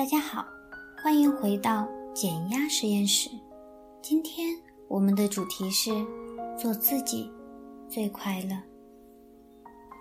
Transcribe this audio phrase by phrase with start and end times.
[0.00, 0.46] 大家好，
[1.04, 3.28] 欢迎回到减压实验室。
[4.00, 4.48] 今天
[4.88, 5.90] 我们的主题是
[6.58, 7.30] 做自己
[7.86, 8.56] 最快乐。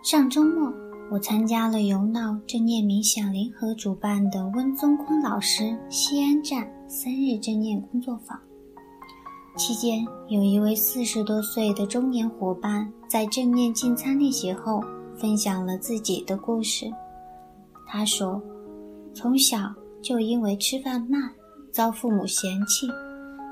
[0.01, 0.71] 上周末，
[1.11, 8.39] 我参加了由闹正念冥想联合主办的温宗坤老师西安站三日正念工作坊。
[9.57, 14.81] 期间，有一位四十多岁的中年伙伴在正念进餐练习后，
[15.17, 16.89] 分享了自己的故事。
[17.85, 18.41] 他说
[19.13, 21.31] ：“从小就因为吃饭慢，
[21.71, 22.87] 遭父母嫌弃，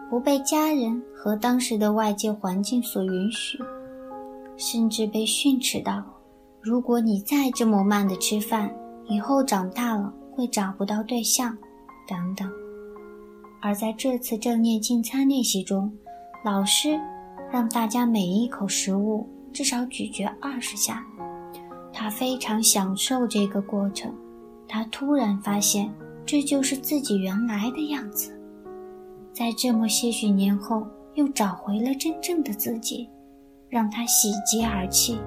[0.10, 3.60] 不被家人和当时的外界环境所允许，
[4.56, 6.04] 甚至被训斥到：
[6.62, 8.74] 如果你再这么慢的吃饭，
[9.08, 11.58] 以后长大了会找不到对象，
[12.08, 12.50] 等等。”
[13.62, 15.92] 而在这次正念进餐练习中，
[16.46, 17.00] 老师
[17.52, 21.04] 让大家每一口食物至少咀嚼二十下，
[21.92, 24.14] 他非常享受这个过程。
[24.68, 25.92] 他突然发现，
[26.28, 28.38] 这就是自己原来的样子，
[29.34, 33.10] 在这么些许年后，又找回了真正的自己，
[33.70, 35.20] 让他喜极而泣。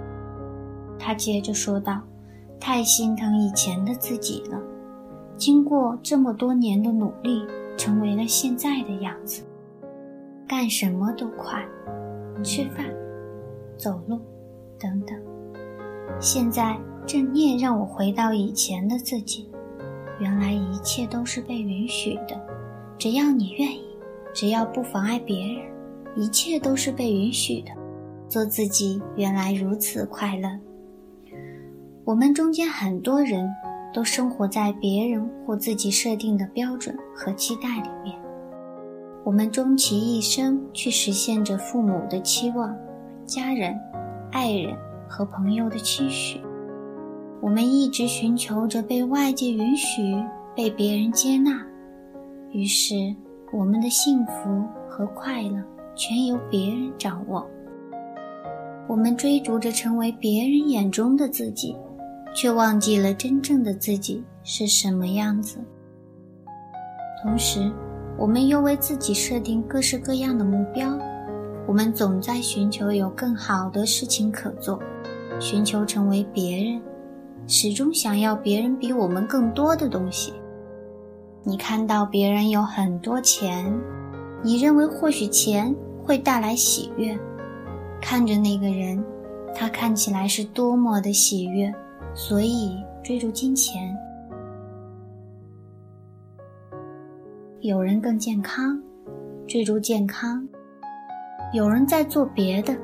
[0.98, 2.02] 他接着说道
[2.60, 4.60] ：“太心疼以前的自己了，
[5.36, 7.42] 经过这么多年的努力。”
[7.78, 9.42] 成为了现在的样子，
[10.46, 11.64] 干什么都快，
[12.44, 12.84] 吃饭、
[13.78, 14.20] 走路
[14.78, 15.18] 等等。
[16.20, 19.50] 现在正念让我回到以前的自己，
[20.20, 22.40] 原来一切都是被允许的，
[22.96, 23.82] 只要你愿意，
[24.32, 25.64] 只要不妨碍别人，
[26.14, 27.72] 一切都是被允许的。
[28.28, 30.48] 做自己原来如此快乐。
[32.04, 33.50] 我们中间很多人。
[33.92, 38.16] 都生活在别人或自己设定的标准和期待里面。
[39.24, 42.72] 我们终其一生去实现着父母的期望、
[43.26, 43.76] 家人、
[44.30, 44.76] 爱人
[45.08, 46.40] 和朋友的期许。
[47.40, 50.02] 我们一直寻求着被外界允许、
[50.54, 51.64] 被别人接纳。
[52.52, 52.94] 于是，
[53.52, 55.62] 我们的幸福和快乐
[55.94, 57.46] 全由别人掌握。
[58.88, 61.76] 我们追逐着成为别人眼中的自己。
[62.32, 65.58] 却忘记了真正的自己是什么样子。
[67.20, 67.70] 同时，
[68.16, 70.96] 我们又为自己设定各式各样的目标。
[71.66, 74.80] 我们总在寻求有更好的事情可做，
[75.40, 76.80] 寻求成为别人，
[77.46, 80.32] 始终想要别人比我们更多的东西。
[81.42, 83.72] 你看到别人有很多钱，
[84.42, 85.74] 你认为或许钱
[86.04, 87.18] 会带来喜悦。
[88.00, 89.02] 看着那个人，
[89.54, 91.72] 他看起来是多么的喜悦。
[92.12, 93.96] 所以，追逐金钱，
[97.60, 98.82] 有人更健康，
[99.46, 100.44] 追逐健康；
[101.52, 102.76] 有人在做别的，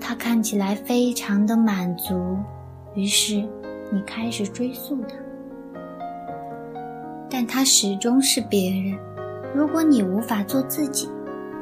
[0.00, 2.14] 他看起来非常的满足，
[2.94, 3.46] 于是
[3.92, 5.14] 你开始追溯他，
[7.28, 8.98] 但他始终是别人。
[9.54, 11.10] 如果你无法做自己，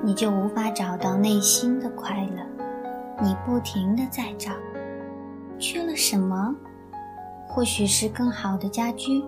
[0.05, 2.47] 你就无法找到内心的快乐。
[3.21, 4.53] 你不停的在找，
[5.59, 6.55] 缺了什么？
[7.49, 9.21] 或许是更好的家居，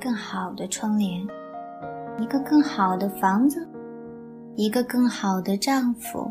[0.00, 1.26] 更好的窗帘，
[2.18, 3.68] 一个更好的房子，
[4.54, 6.30] 一个更好的丈夫，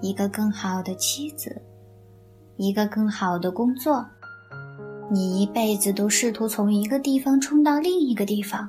[0.00, 1.60] 一个更好的妻子，
[2.56, 4.06] 一个更好的工作。
[5.10, 8.68] 你一辈子都试图从一个地方冲到另一个地方，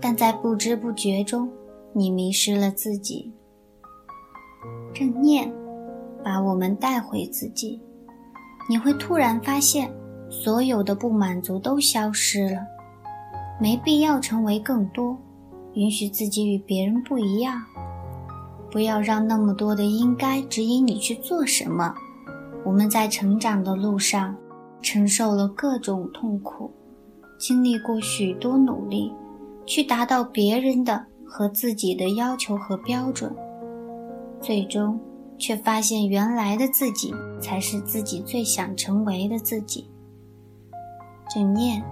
[0.00, 1.50] 但在不知不觉中，
[1.92, 3.32] 你迷失了自己。
[4.94, 5.52] 正念
[6.24, 7.80] 把我们带回自己，
[8.68, 9.90] 你会突然发现。
[10.28, 12.60] 所有的不满足都消失了，
[13.60, 15.16] 没必要成为更多，
[15.74, 17.62] 允许自己与别人不一样，
[18.68, 21.94] 不要让那么多的应该指引你去做什么。
[22.64, 24.34] 我们在成长的路上，
[24.86, 26.70] 承受了各种痛苦，
[27.40, 29.12] 经历过许多努力，
[29.66, 33.34] 去达到别人的和自己的要求和标准，
[34.40, 34.96] 最终
[35.38, 39.90] 却发现原来的自己才是自己最想成为的自己。
[41.34, 41.82] 正念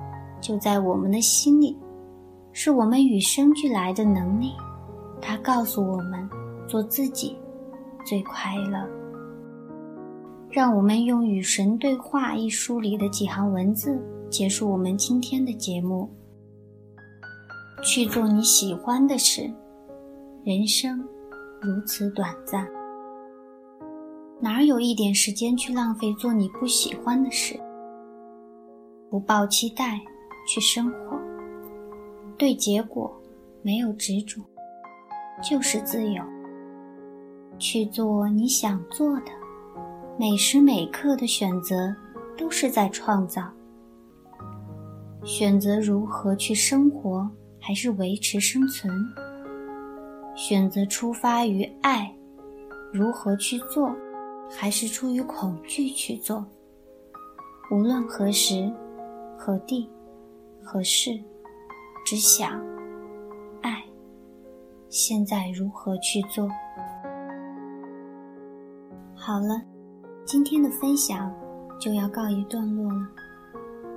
[0.41, 1.77] 就在我们的心里，
[2.53, 4.53] 是我们与生俱来的能力。
[5.21, 6.31] 它告诉我们，
[6.69, 7.37] 做自己
[8.07, 9.04] 最快乐。
[10.55, 16.09] 让我们用《与神对话》一书里的几行文字结束我们今天的节目：
[17.83, 19.53] 去做你喜欢的事。
[20.45, 21.05] 人生
[21.61, 22.69] 如此短暂，
[24.41, 27.59] 哪有一点时间去浪费做你不喜欢的事？
[29.11, 30.01] 不抱期待
[30.47, 31.19] 去生活，
[32.39, 33.13] 对结果
[33.61, 34.41] 没有执着，
[35.43, 36.23] 就是自由。
[37.59, 39.33] 去做你想做的，
[40.17, 41.93] 每时每刻的选择
[42.39, 43.43] 都是在创造。
[45.25, 47.29] 选择如何去生活，
[47.61, 48.93] 还是维持生存？
[50.37, 52.15] 选择出发于爱，
[52.93, 53.93] 如何去做，
[54.57, 56.47] 还是出于恐惧去做？
[57.73, 58.73] 无论何时、
[59.37, 59.91] 何地、
[60.63, 61.11] 何事，
[62.07, 62.61] 只想
[63.63, 63.83] 爱。
[64.89, 66.49] 现在如何去做？
[69.17, 69.61] 好了，
[70.27, 71.31] 今天的分享
[71.79, 73.07] 就要告一段落了。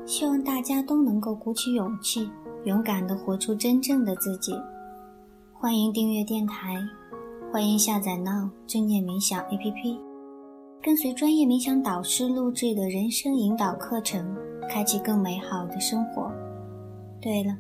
[0.06, 2.30] 希望大家都能够鼓起勇气，
[2.66, 4.54] 勇敢地活出真正的自己。
[5.54, 6.78] 欢迎订阅电台，
[7.52, 9.98] 欢迎下载 Now 正念冥想 APP，
[10.84, 14.36] 跟随专业冥想导师录制的人生引导课程，
[14.70, 16.30] 开启更美好的生活。
[17.22, 17.56] 对了，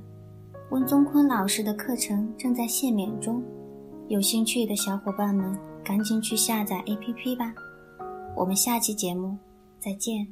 [0.71, 3.41] 温宗坤老师的课程正在限免中，
[4.09, 7.53] 有兴趣的小伙伴们赶紧去下载 APP 吧。
[8.37, 9.35] 我们下期节目
[9.79, 10.27] 再见。